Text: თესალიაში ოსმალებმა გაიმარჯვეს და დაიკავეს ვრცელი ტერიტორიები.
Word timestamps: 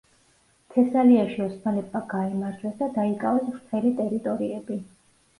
თესალიაში 0.75 1.35
ოსმალებმა 1.43 1.99
გაიმარჯვეს 2.13 2.73
და 2.79 2.87
დაიკავეს 2.95 3.45
ვრცელი 3.51 3.93
ტერიტორიები. 4.01 4.79